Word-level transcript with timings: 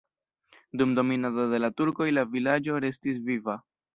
Dum 0.79 0.95
dominado 0.99 1.43
de 1.51 1.59
la 1.61 1.69
turkoj 1.81 2.09
la 2.19 2.25
vilaĝo 2.33 2.83
restis 2.87 3.23
viva. 3.31 3.59